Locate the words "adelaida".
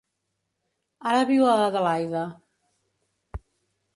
1.67-2.25